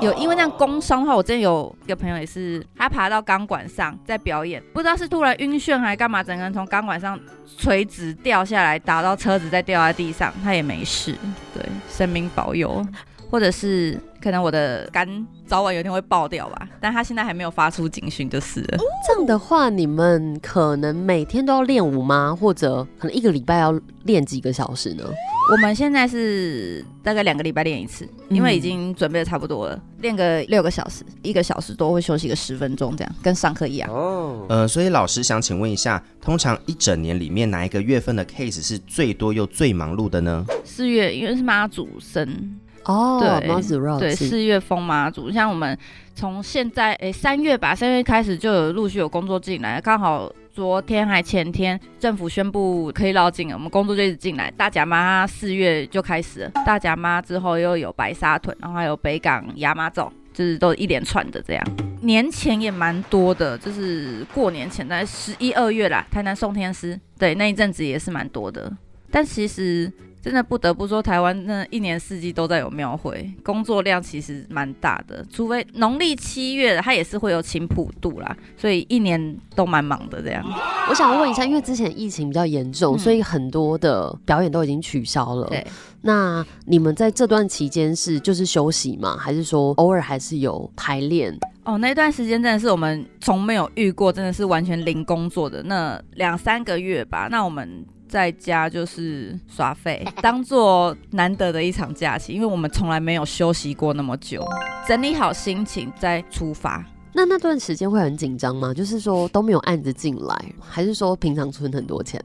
[0.00, 7.18] 有因为那样工伤的话，我之前有一个朋友也是，他爬到钢管上在表演，不知道是突然晕眩还干嘛，整个人从钢管上
[7.58, 11.14] 垂直掉下来，打到车子再掉在地上，他也没事，
[11.54, 12.84] 对，生命保佑。
[13.32, 18.78] 或者是可能我的肝早晚有一天会爆掉吧，但他现在还没有发出警讯，就是了。
[19.08, 22.36] 这样的话，你们可能每天都要练舞吗？
[22.38, 23.72] 或者可能一个礼拜要
[24.04, 25.04] 练几个小时呢？
[25.50, 33.90] 我们现在是大概两个礼拜练一次，因为已经准备的差不多了，练个六个小时，一个小时多会休息个十分钟，这样跟上课一样。
[33.90, 40.44] 哦，呃，所以老师想请问一下，通常一整年里面哪一个月份的 case 是最多又最忙碌的呢？
[40.64, 42.58] 四月，因为是妈祖生。
[42.84, 45.76] 哦，对，妈祖绕对，四月封妈祖，像我们
[46.14, 54.50] 从现在诶三月吧，三月开始就有陆续有工作进来，刚好昨天还前天政府宣布可以绕境了，我们工作就一直进来。
[54.56, 61.64] 大甲妈四月就开始了，大甲妈之后又有白沙屯，然后还有北港亚妈走，就是都一连串的这样。
[62.02, 68.70] 年前也蛮多的，就是过年前在十一二月啦，台南送天师，对那一阵子也是蛮多的。
[69.10, 69.90] 但其实
[70.22, 75.26] 真的不得不说，台湾那一年四季都在有庙会，工作量其实蛮大的。
[75.28, 80.44] 除非农历七月，它也是会有请普渡啦，所以一年都蛮忙的这样。
[80.88, 85.48] 我想问一下，因为之前疫情比较严重，嗯所以很多的表演都已经取消了。
[85.48, 85.66] 对，
[86.02, 89.16] 那你们在这段期间是就是休息吗？
[89.18, 91.36] 还是说偶尔还是有排练？
[91.64, 97.28] 哦，那段时间真的是我们从没有遇过，真的是完全零工作的那两三个月吧。
[97.30, 104.46] 那我们在家就是耍废，当做难得的一场假期，因为我们从来没有休息过那么久，
[104.86, 106.84] 整理好心情再出发。
[107.14, 108.74] 那那段时间会很紧张吗？
[108.74, 112.22] 就是说都没有案子进来，还是说平常存很多钱？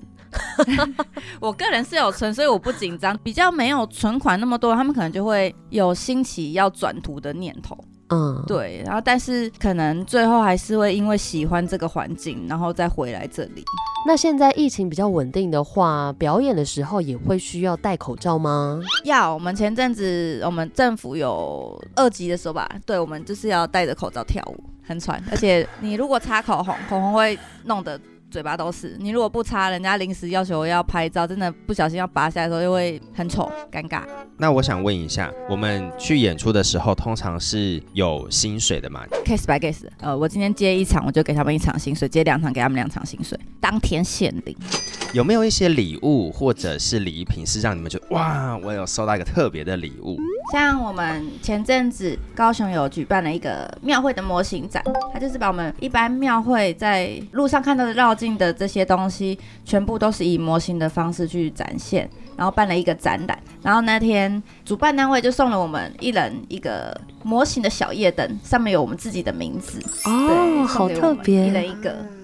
[1.39, 3.17] 我个人是有存，所以我不紧张。
[3.23, 7.81] 比较没有存款那么多，他们可能就会有兴起要转图的念头。
[8.09, 13.63] 嗯，对，然后但是可能最后还是会因为喜欢这个环境，然后再回来这里。
[14.07, 18.81] 那现在疫情比较稳定的话，表演的时候也会需要戴口罩吗？
[19.03, 25.21] 要，我们前阵子我们政府有二级的时候吧，对我们就是要戴着口罩跳舞，很喘。
[25.29, 34.01] 而且你如果擦口红，口红会弄得嘴巴都是；你如果不擦，人家临时要求要拍照，真的不小心要拔下来的时候，又会很丑，尴尬。
[34.37, 44.55] 那我想问一下，我们去演出的时候，通常是有薪水的嘛？case by case，呃，我今天接一场，我就给他们一场薪水；接两场，给他们两场薪水，当天限定。
[45.13, 50.17] 有没有一些礼物或者是礼品是让你们觉得哇，我有收到一个特别的礼物？
[50.51, 63.39] 像我们前阵子高雄有举办了一个庙会的模型展，它就是把我们一般庙会在路上看到的绕境的这些东西，全部都是以模型的方式去展现，然后办了一个展览。
[63.61, 69.79] 然后那天主办单位就送了我们一人一个模型的小夜灯，上面有我们自己的名字。
[70.05, 72.16] 哦，好特别，一人一个。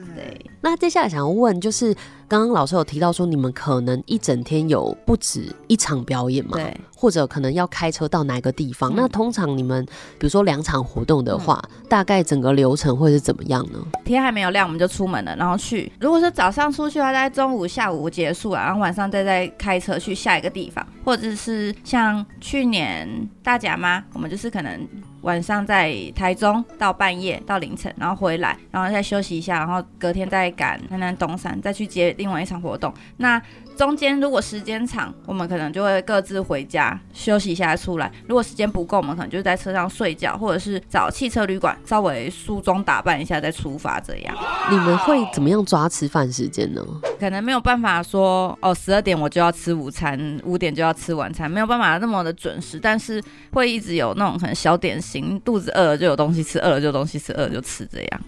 [0.63, 1.93] 对，那接下来想要问，就是
[2.27, 6.51] 刚刚老师有提到说，你们可能一整天有不止一场表演嘛？
[6.53, 8.91] 对，或者可能要开车到哪个地方？
[8.91, 9.85] 嗯那通常你们
[10.17, 13.79] 比如说两场活动的话，大概整个流程会是怎么样呢？
[14.05, 15.91] 天还没有亮，我们就出门了，然后去。
[15.99, 24.87] 如果是早上出去的话，大概中午、下午结束了，然后晚上再再开车去下一个地方，或者是像去年大甲妈，我们就是可能
[25.21, 32.93] 晚上在台中到半夜到凌晨，然后回来，然后再休息一下，然后隔天再赶台南东山，再去接另外一场活动。
[33.17, 33.41] 那
[33.75, 38.11] 中间如果时间长，我们可能就会各自回家休息一下再出来。
[38.27, 43.99] 如果时间不够，我们可能就在车上睡觉，或者是找汽车旅馆稍微梳妆打扮一下再出发。
[43.99, 44.35] 这样
[44.69, 46.81] 你们会怎么样抓吃饭时间呢？
[47.19, 53.21] 可能没有办法说哦，十二点我就要吃午餐，五点就要吃晚餐，没有办法那么的准时，但是
[53.51, 58.21] 会一直有那种可能小点心，肚子饿了就有东西吃，饿了就有东西吃，饿了就吃这样。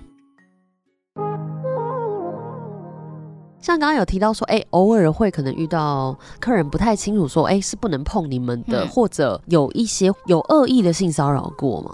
[3.60, 11.92] 像刚刚有提到说，哎、偶尔会可能遇到客人不太清楚说，哎、是不能碰你们的，嗯或者有一些有恶意的性骚扰过吗？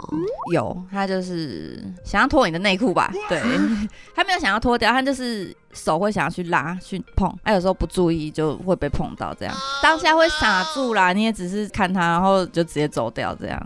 [0.51, 3.09] 有，他就是想要脱你的内裤吧？
[3.29, 3.39] 对，
[4.13, 13.61] 他没有想要脱掉，他就是手会想要去拉去碰，他有时候不注意就会被碰到，这样当下会傻住啦，你也只是看他，然后就直接走掉这样。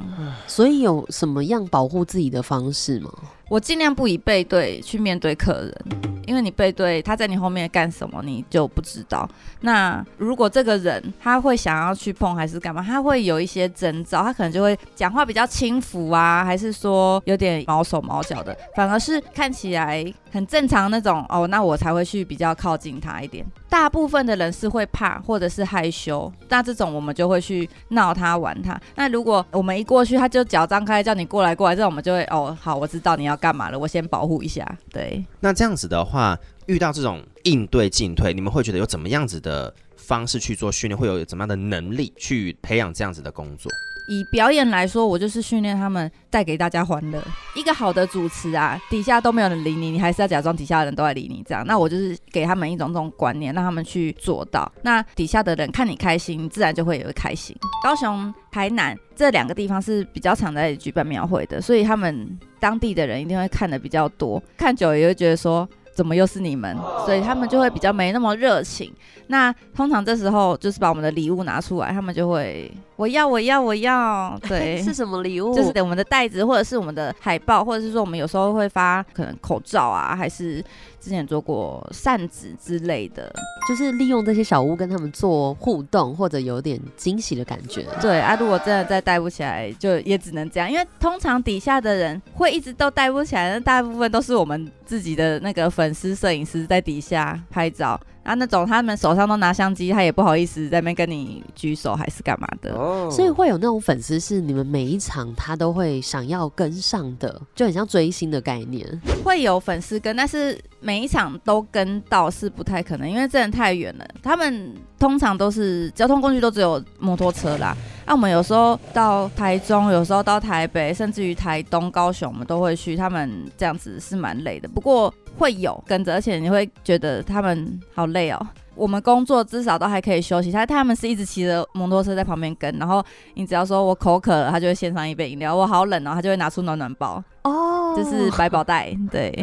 [0.48, 3.12] 所以有什么样保护自己的方式吗？
[3.48, 5.86] 我尽量不以背对去面对客人，
[6.26, 9.30] 因为你背对他在你后面干什么，你就不知道。
[9.62, 23.46] 那如果这个人他会想要去碰还是干嘛，他会有一些征兆，他可能就会讲话比较轻浮啊，还是说有点毛手毛脚的，反而是看起来很正常那种哦，那我才会会去比较靠近他一点。
[23.70, 28.80] 大部分的人是会怕或者是害羞，那这种我们就会去闹他玩他。
[28.96, 34.66] 那如果我们一过去，他就脚张开叫你过来过来，这种我们就会哦好，我知道你要干嘛了，我先保护一下。
[34.92, 43.72] 对，那这样子的话，遇到这种应对进退，你们会觉得有怎么样子的方式去做训练，会有怎么样的能力去培养这样子的工作？
[44.08, 47.22] 以表演来说，我就是训练他们带给大家欢乐。
[47.56, 51.66] 一个好的主持啊，底下都没有人理你，你还是要假装底下的人都在理你，这样。
[51.66, 54.72] 那我就是给他们一种这种观念，让他们去做到。
[54.82, 57.56] 那底下的人看你开心，自然就会也会开心。
[57.84, 65.68] 高雄、台南这两个地方是比较常在举办庙会的，所以他们当地的人一定会看的比较多，看久了也会觉得说。
[65.96, 66.78] 怎么又是你们？
[67.08, 68.94] 所以他们就会比较没那么热情。
[69.28, 74.40] 那通常这时候就是把我们的礼物拿出来，他们就会我要我要我要。
[74.48, 75.54] 对，是什么礼物？
[75.54, 80.64] 就是我们的袋子，或者是我们的海报，或者是说我们有时候会发可能口罩啊，还是
[81.00, 83.34] 之前做过扇子之类的，
[83.68, 87.86] 就是利用这些小屋跟他们做互动，或者有点惊喜的感觉。
[88.02, 98.00] 对啊，如果真的再带不起来，就也只能这样，因为通常底下的人会一直都带不起来，那大部分都是我们自己的那个粉丝摄影师在底下拍照。
[98.26, 102.74] 啊，那种他们手上都拿相机，他也不好意思在那边跟你举手还是干嘛的，
[103.12, 108.84] 所以会有那种粉丝是你们每一场他都会想要跟上的，就很像追星的概念。
[109.24, 114.06] 会有粉丝跟，但是每一场都跟到是不太可能，因为真的太远了。
[114.24, 117.78] 他们通常都是交通工具都只有摩托车啦。
[118.08, 122.96] 那我们有时候到台中，有时候到台北，甚至于台东、高雄，我们都会去。
[122.96, 125.14] 他们这样子是蛮累的，不过。
[125.38, 128.48] 会有跟着，而且你会觉得他们好累哦。
[128.76, 133.02] 我们工作至少都还可以休息，他他们是一直骑着摩托车在旁边跟，然后
[133.34, 135.56] 你只要说我口渴了，他就会献上一杯饮料。
[135.56, 138.94] 我好冷哦，他就会拿出暖暖包哦，就是百宝袋。
[139.10, 139.34] 对，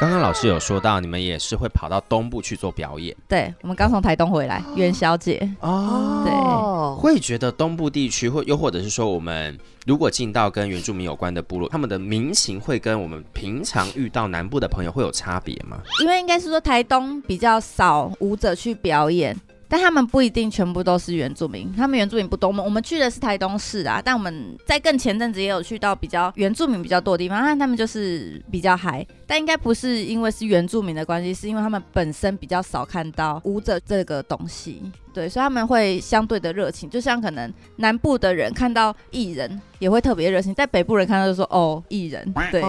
[0.00, 3.16] 刚刚老师有说到，你们也是会跑到东部去做表演。
[3.26, 9.58] 对，我们刚从台东回来，元宵节哦，对，会觉得东部地区，或又或者是说我们。
[9.86, 15.78] 如果进到跟原住民有关的部落，他们的民情会跟我们平常遇到南部的朋友会有差别吗？
[16.02, 19.34] 因为应该是说台东比较少舞者去表演。
[19.68, 22.48] 但他们不一定全部都是原住民，他们原住民不多。
[22.48, 29.06] 我们我们去的是台东市啊，但我们在更前阵子也有去到比较原住民比较多的地方，但他们就是比较嗨。
[29.26, 36.88] 但应该不是因为是原住民的关系，是因为他们本身比较少看到舞者这个东西，对，所以他们会相对的热情。
[36.88, 42.62] 就像可能南部的人看到艺人也会特别热情，在北部人看到就说哦艺人，对，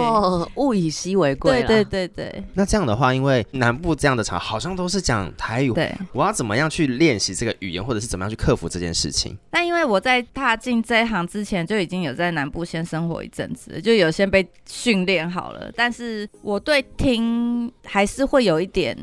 [0.56, 1.62] 物以稀为贵。
[1.62, 2.44] 对对对对。
[2.54, 9.36] 那这样的话，因为南部这样的场好像都是讲台语，对，我要怎么样去练习这个语言，或者是怎么样去克服这件事情？
[9.52, 16.28] 那因为我在踏进这一行之前就已经有在南部先生活一阵子，就有先被训练好了，但是。
[16.42, 18.96] 我对听还是会有一点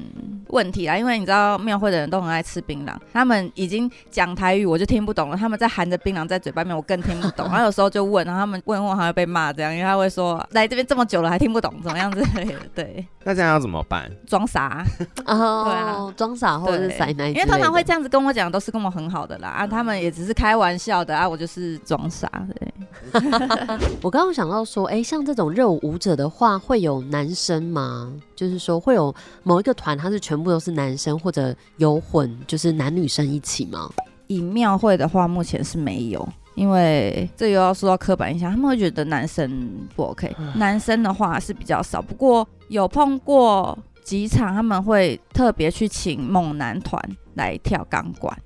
[0.47, 13.07] 问题啦，因为你知道庙会的人都很爱吃槟榔，他们已经讲台语我就听不懂了，他们在含着槟榔在嘴巴里面我更听不懂， 然后有时候就问，然后他们问问还会被骂这样，因为他会说来这边这么久了还听不懂怎么样之类的，对。
[13.25, 14.09] 那这样要怎么办？
[14.25, 14.85] 装傻
[15.27, 22.31] 哦，装傻或者是塞奶，因为通常会这样子跟我讲都是跟我很好的啦，啊，他们也只是开玩笑的啊，我就是装傻。
[22.59, 23.21] 对，
[24.01, 26.85] 我刚刚想到说，哎，像这种热舞舞者的话会。
[26.85, 28.13] 有男生吗？
[28.35, 29.11] 就是说会有
[29.41, 33.89] 某一个团，他是全部都是男生，或者有混，就是男女生一起吗？
[34.27, 40.35] 以庙会的话，目前是没有，因为这又要说到刻板印象，他们会觉得男生不 OK。
[40.55, 47.01] 男生的话是比较少，不过有碰过几场，他们会特别去请猛男团
[47.35, 48.37] 来跳钢管。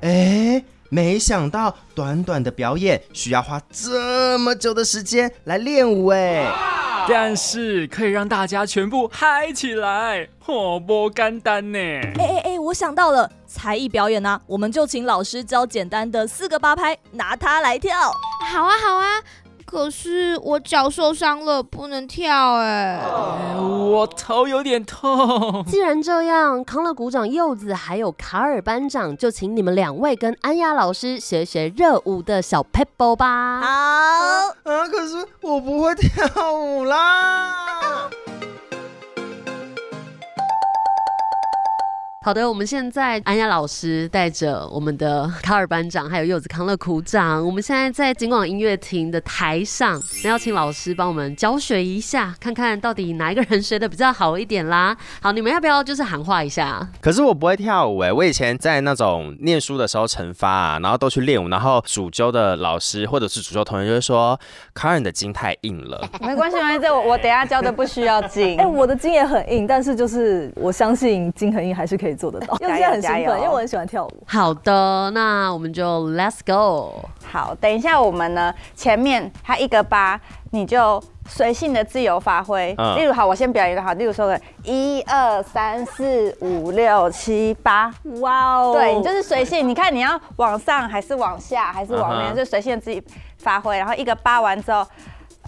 [0.00, 0.64] 哎。
[0.90, 6.46] 没想到短短的表演需要花这么久的时间来练舞哎，
[7.08, 11.78] 但是可以让大家全部嗨起来，好不简单呢！
[11.80, 18.10] 哎哎哎，我想到了才艺表演呢，我们就请老师教简单的四个八拍，拿它来跳。
[18.50, 19.20] 好啊好啊。
[19.66, 23.02] 可是我脚受伤了，不能跳哎。
[23.58, 25.64] 我头有点痛。
[25.66, 33.60] 既然这样，康乐股长柚子还有卡尔班长，就请你们两位跟安雅老师学学热舞的小 pebble 吧。
[33.62, 33.68] 好
[34.70, 38.08] 啊，可是我不会跳舞啦。
[42.24, 54.96] 好的，我们现在安雅老师带着我们的卡尔班长还有柚子康乐苦长，我们现在在金广音乐厅的台上，那要请老师帮我们教学一下，看看到底哪一个人学的比较好一点啦。
[55.20, 56.88] 好，你们要不要就是喊话一下？
[57.02, 64.40] 可是我不会跳舞哎，我以前在那种念书的时候惩罚啊，然后都去练舞，然后主修的老师或者是主修同学就会说，
[64.72, 66.08] 卡尔你的筋太硬了。
[66.22, 68.58] 没关系，没关系，这我我等下教的不需要 筋。
[68.58, 72.56] 哎、我的筋也很硬，但是就是我相信筋很硬还是可以做得到。
[72.60, 74.22] 因为现在很兴奋，因为我很喜欢跳舞。
[74.26, 77.08] 好的，那我们就 Let's go。
[77.30, 80.20] 好，等一下我们呢，前面它一个八，
[80.52, 82.74] 你就随性的自由发挥。
[82.78, 93.02] 嗯例如，好，我先表演的好，例如说个一二三四五六七八，哇哦，对你就是随性，你看你要往上还是往下还是往那边，嗯就随性地自己
[93.38, 93.76] 发挥。
[93.76, 94.86] 然后一个八完之后，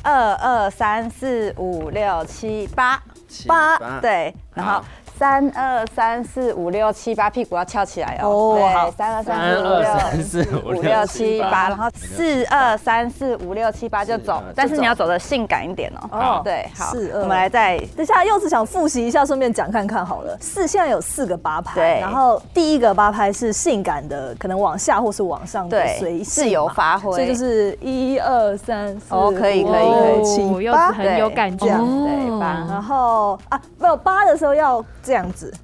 [0.02, 3.00] 二二三四五六七八，
[3.46, 4.84] 八对，然后好。
[5.18, 8.28] 三二三四五六七八，屁股要翘起来哦。
[8.28, 16.08] 哦三二三三四五六五五六七八，然后四二三四五六七八就走，但是你要走的性感一点哦。
[16.12, 16.40] 哦。
[16.44, 17.22] 对，好，四二。
[17.22, 20.36] 我们来再等一下，柚子想复习一下，顺便讲看看好了。
[20.40, 22.00] 四现在有四个八拍，对。
[22.00, 27.12] 然后第一个八拍是性感的，可能往下或是往上的对随性自由嘛发挥。
[27.12, 31.66] 所以就是一二三四哦可以五可以可以六七柚子八很有感觉。
[31.66, 35.54] 对八然后啊，没有八的时候要这样子，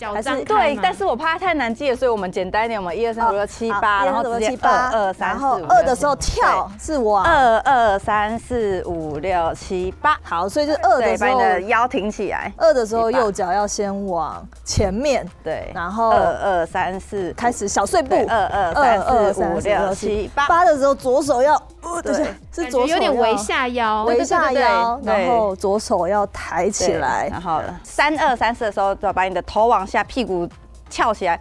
[0.00, 18.14] 还是张开，对但是我怕它太难记了，所以我们简单一点，我们一二三四五六七八，然后直接一二二二三然四二的时候跳是往二二三四五六七八，好，所以就是二对，把你的时候的腰挺起来，二的时候右脚要先往前面，对，然后二二三四开始小碎步。
[18.28, 25.04] 二，二二三四五六七八，八的时候左手要，呃，等一下是左手有点微下腰， 微下腰，对。
[25.04, 30.48] 对对然后左手要抬起来，然后三二三四的时候，就要把你的头往下，屁股
[30.88, 31.38] 翘起来，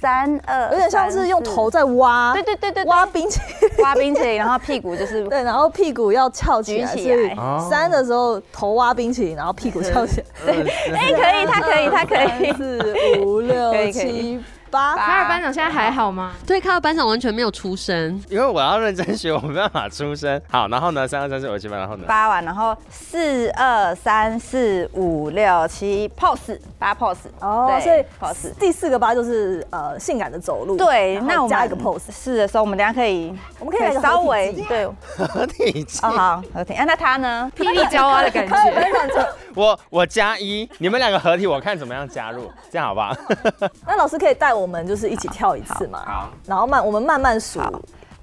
[0.00, 7.36] 三二，有点像是用头在在挖，对对对对，挖冰淇淋，挖冰淇淋，然后屁股就是 对，然后屁股要翘起来，举起来。
[7.70, 16.32] 三的时候头挖冰淇淋，然后屁股翘起来，对哎，可以，他可以，他可以，四五六可以可以七八，卡尔班长现在还好吗？
[16.46, 20.40] 对，卡尔班长完全没有出声，因为我要认真学，我没办法出声。
[20.50, 22.04] 好，然后呢，三二三四五六七八，然后呢？
[22.08, 28.54] 八完，然后四二三四五六七 pose 八 pose，哦，对所以 pose。
[28.58, 34.94] 第四个八就是呃性感的走路，对，那我们加一个 pose，是的时候，我们等下可以，我们可以稍微对，哦
[35.28, 36.00] 合体技。
[36.00, 36.72] 好，合体。
[36.72, 37.50] 啊，那他呢？
[37.54, 38.52] 霹雳娇娃的感觉。
[39.54, 43.14] 我我加一，你们两个合体，我看怎么样加入，这样好不好？
[43.86, 46.02] 那老师可以带我们就是一起跳一次嘛？
[46.04, 47.60] 好，然后慢我们慢慢数。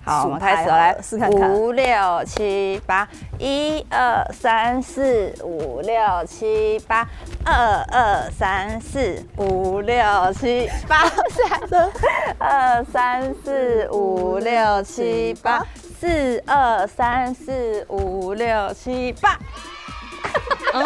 [0.01, 1.85] 好，我们开始来试看看五六
[2.25, 5.93] 七八，一二三四五六
[6.25, 7.07] 七八，
[7.45, 11.91] 二二三四五六七八，三
[12.39, 15.63] 二三四五六七八，
[15.99, 19.37] 四二三四五六七八。
[20.73, 20.85] 哦，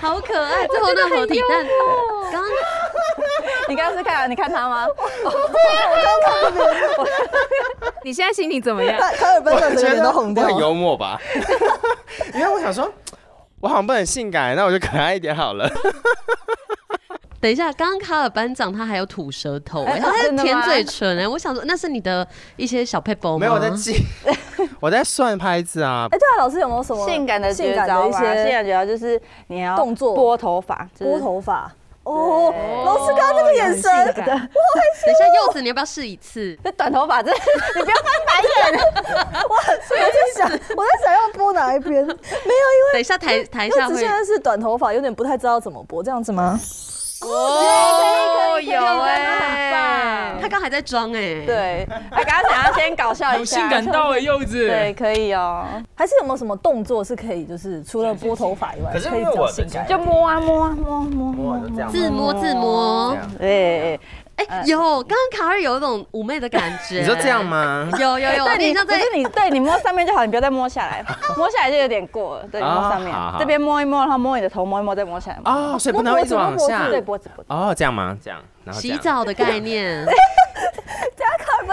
[0.00, 1.66] 好可爱，最后那合体蛋，
[2.32, 2.50] 刚刚
[3.68, 4.86] 你刚刚是看你看他吗？
[8.04, 8.98] 你现在心情怎么样？
[8.98, 10.56] 卡卡尔班长整个脸都红掉我很。
[10.58, 11.18] 幽默吧？
[12.34, 12.90] 因为我想说，
[13.60, 15.70] 我好像不很性感，那我就可爱一点好了。
[17.40, 22.26] 等一下，刚刚卡尔班长他还有吐舌头、他在真的吗舔嘴唇哎、我想说那是你的
[22.56, 23.40] 一些小配包吗？
[23.40, 23.94] 没有，我在记，
[24.82, 26.18] 我在算拍子啊哎，。
[26.18, 31.70] 对啊，老师有没有什么性感的性感的一绝招吧，性些感绝招就是你要动作拨头发，就是拨头发？
[32.02, 32.52] 哦，
[32.84, 34.26] 老师刚刚那个眼神，很性感
[35.06, 36.58] 等一下，柚子你要不要试一次？
[36.64, 37.30] 这短头发，这
[37.78, 38.80] 你不要翻白眼。
[39.48, 41.94] 我我在想，我在想要拨哪一边？
[42.04, 46.58] 没有，因为等一下台台柚下会子现在是短头发，有点不太知道怎么拨，这样子吗？
[47.22, 49.14] 哦，有哎
[49.72, 54.68] 哎，他刚还在装哎、，对，他刚刚想要先搞笑一下，性感到哎，柚子。
[54.68, 55.64] 对，可以哦，
[55.94, 59.86] 还是有没有什么动作是可以，就是除了拨头发以外，可以因为我的比较性感？
[59.88, 63.16] 就摸啊摸啊摸啊摸啊摸自摸自摸。
[63.38, 63.98] 对，
[64.36, 67.00] 哎、有，刚刚卡尔有一种妩媚的感觉。
[67.00, 67.44] 你说这样？
[67.44, 67.88] 吗？
[67.98, 71.04] 有有有，对你你像在不是你对你摸上面就好，你不要再摸下来，
[71.36, 72.46] 摸下来就有点过了。
[72.50, 75.38] 对，你摸上面这边摸一摸，然后摸你的头，摸一摸，再摸下来。
[75.44, 76.88] 哦，所以不能一直往下。
[76.88, 77.52] 对，脖子脖子。
[77.52, 78.16] 哦，这样吗？
[78.24, 78.96] 这样，然后这洗。
[78.98, 80.04] 澡的概念，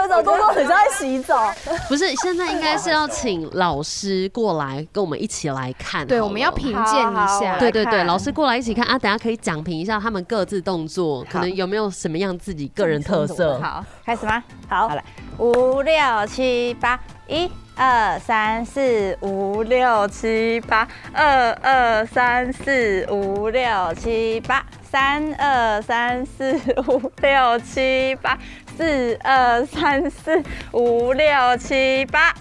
[0.00, 1.52] 尔班长动作很像在洗澡，
[1.88, 6.06] 不是现在应该是要请老师过来跟我们一起来看。
[6.06, 7.58] 对，我们要评鉴一下。
[7.58, 13.58] 对对对，老师过来一起看啊，等下可以讲评一下他们各自动作，可能有没有什么样自己个人特色。
[13.60, 14.42] 好，开始吗？
[14.68, 14.88] 好。
[14.88, 15.02] 好了，
[15.38, 15.94] 五六
[16.26, 16.98] 七八，
[17.28, 23.62] 一二三四五六七八，二二三四五六
[23.94, 26.54] 七八，三二三四
[26.88, 28.38] 五六七八，
[28.80, 31.26] 四二三四五六
[31.58, 32.32] 七八。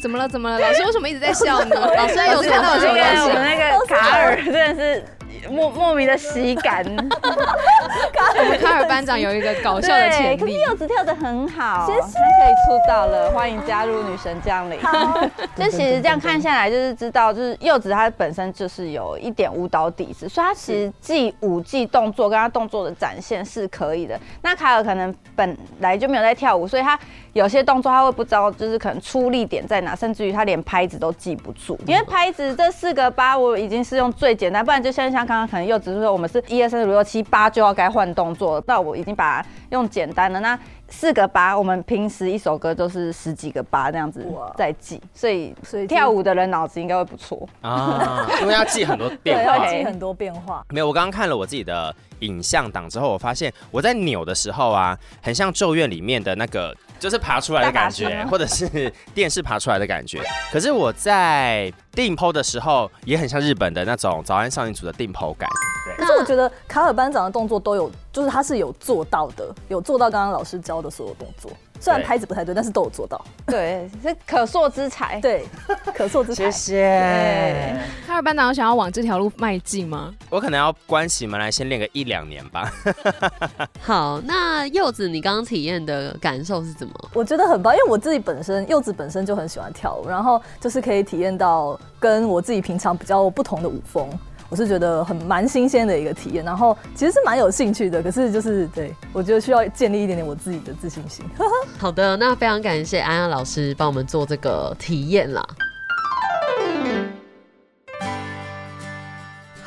[0.00, 0.26] 怎么了？
[0.26, 0.58] 怎么了？
[0.58, 1.76] 老师为什么一直在笑呢？
[1.94, 3.30] 老师有有看到我什么那个东西？
[3.30, 5.04] 我那个卡尔真的是
[5.50, 6.84] 莫莫名的喜感。
[6.84, 10.52] 我 们卡尔班长有一个搞笑的潜对，可是。
[10.62, 14.78] 柚子跳的很好，谢谢她可以出道了，欢迎加入女神降临。
[15.56, 24.18] 就其实这样看下来，就是知道，就是柚子她本身就是有一点舞蹈底子，所以她其实既舞技动作跟她动作的展现是可以的。
[24.40, 26.98] 那卡尔可能本来就没有在跳舞，所以他
[27.32, 31.78] 有些动作他会不知道，就是可能出力点在哪，甚至于他连拍子都记不住。
[31.86, 40.58] 因为拍子这四个八我已经是用最简单，不然就像像刚刚可能又只是说我们是一二三四五六七八就要该换动作，那我已经把它用简单的那。
[40.94, 44.22] 四个八，我们平时一首歌都是十几个八这样子
[44.58, 50.62] 在记，所以所以跳舞的人脑子应该会不错啊， 因为要记很多变，化，要记很多变化。
[50.68, 60.22] 没有，我刚刚看了我自己的影像档之后，我发现我在扭的时候啊，很像《咒怨》里面的那个，就是爬出来的感觉，或者是电视爬出来的感觉。
[60.52, 65.48] 可是我在定剖的时候，也很像日本的那种早安少女组的定剖感。
[66.02, 71.50] 可是我觉得卡尔班长的动作都有，就是他是有做到的，有做到刚刚老师教的所有动作。
[71.80, 73.20] 虽然拍子不太对，但是都有做到。
[73.44, 75.20] 对，是可塑之才。
[75.20, 75.44] 对，
[75.92, 76.44] 可塑之才。
[76.44, 77.76] 谢谢。
[78.06, 80.14] 卡尔班长有想要往这条路迈进吗？
[80.30, 82.72] 我可能要关起门来先练个一两年吧。
[83.82, 86.94] 好，那柚子，你刚刚体验的感受是怎么？
[87.14, 94.08] 我觉得很棒，因为我自己本身柚子本身就很喜欢跳舞，然后就是可以体验到跟我自己平常比较不同的舞风，
[94.52, 101.24] 我是觉得很蛮新鲜的一个体验，然后其实是蛮有兴趣的，可是就是对我觉得需要建立一点点我自己的自信心。
[101.78, 105.42] 好的，那非常感谢安安老师帮我们做这个体验啦。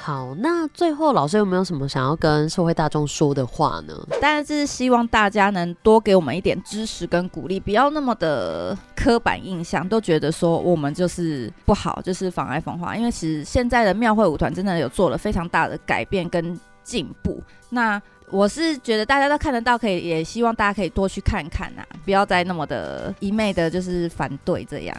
[0.05, 3.93] 好，那最后老师有没有什么想要跟社会大众说的话呢？
[4.21, 12.95] 当然是希望大家能多给我们一点支持跟鼓励，不要那么的刻板印象，都觉得说我们就是不好，就是妨碍风化。
[12.95, 17.41] 因为其实现在的庙会舞团真的有做了非常大的改变跟进步。
[17.71, 17.99] 那
[18.29, 24.95] 我是觉得大家都看得到，可以也希望大家可以多去看看呐、不要再那么的一昧的就是反对这样。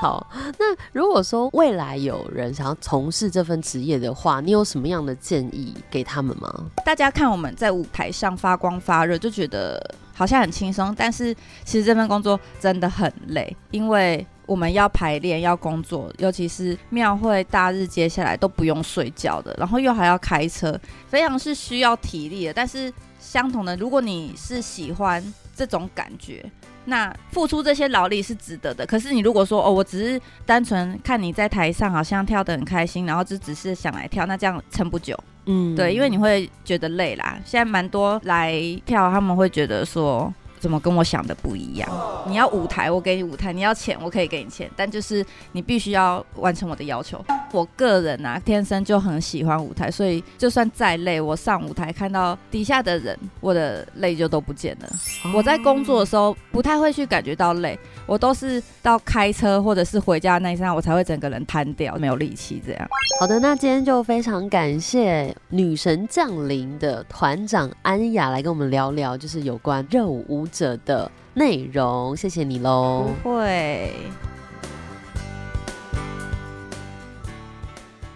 [0.00, 0.26] 好，
[0.58, 6.50] 那如果说未来有人想要从事这份职业的话，你有什么样的建议给他们吗？
[6.86, 11.34] 大家看我们在舞台上发光发热，就觉得好像很轻松，但是
[11.66, 22.54] 其实这份工作真的很累，因为我们要排练、要工作，尤其是庙会大日接下来都不用睡觉的，然后又还要开车，非常是需要体力的。
[22.54, 25.22] 但是相同的，如果你是喜欢
[25.54, 26.50] 这种感觉。
[26.86, 35.18] 那付出这些劳力是值得的，可是你如果说哦，我只是单纯看你在台上好像跳得很开心，然后就只是想来跳，那这样撑不久。
[35.46, 37.38] 嗯，对，因为你会觉得累啦。
[37.44, 38.52] 现在蛮多来
[38.84, 40.32] 跳，他们会觉得说。
[40.60, 41.88] 怎么跟我想的不一样？
[42.28, 47.24] 你要舞台，我给你舞台；你要钱，我可以给你钱，但就是你必须要完成我的要求。
[47.50, 54.88] 我个人啊，天生就很喜欢舞台，所以就算再累，我上舞台看到底下的人，我的累就都不见了。
[55.34, 62.88] 我在工作的时候不太会去感觉到累，我都是到开车或者是回家那一刹，我才会整个人瘫掉，没有力气这样。
[63.18, 73.06] 好的，那今天就非常感谢女神降临的团长安雅来跟我们聊聊，就是有关热舞舞者的内容，谢谢你喽。
[73.22, 73.94] 不会。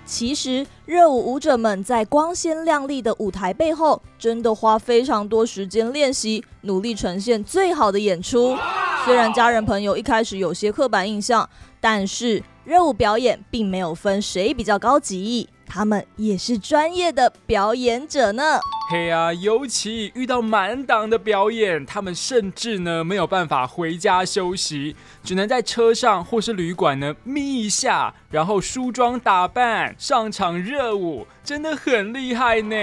[0.06, 8.56] 其实，热舞舞者们在光鲜亮丽的舞台背后，真的花非常多时间练习，努力呈现最好的演出。
[9.04, 11.48] 虽然家人朋友一开始有些刻板印象，
[11.80, 18.60] 但是热舞表演并没有分谁比较高级，他们也是专业的表演者呢。
[18.90, 32.76] 嘿啊，尤其遇到满档的表演，他们甚至呢没有办法回家休息，只能在车上或是旅馆呢眯一下，然后梳妆打扮上场热舞，真的很厉害呢。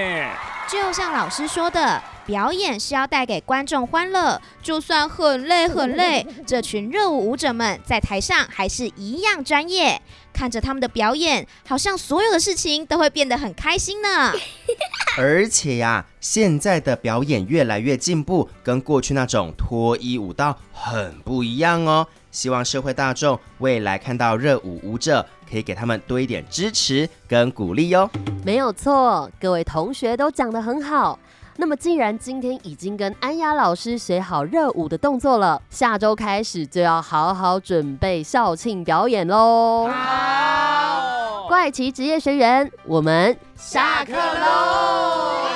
[0.67, 10.01] 就像老师说的，表演是要带给观众欢乐，就算很累很累，这群热舞舞者们在台上还是一样专业。
[10.33, 14.33] 看着他们的表演，好像所有的事情都会变得很开心呢。
[15.17, 22.07] 而且呀，现在的表演越来越进步，跟过去那种脱衣舞蹈很不一样哦。
[22.31, 28.09] 希望社会大众未来看到热舞舞者，可以给他们多一点支持跟鼓励哟。
[28.45, 31.19] 没有错，各位同学都讲得很好。
[31.57, 39.87] 那么，既然今天已经跟安雅老师学好热舞的动作了，下周开始就要好好准备校庆表演喽。
[39.87, 45.50] 好，怪奇职业学员，我们下课喽。